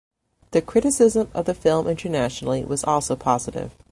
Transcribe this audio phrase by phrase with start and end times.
[0.49, 3.75] The criticism of the film internationally was also positive.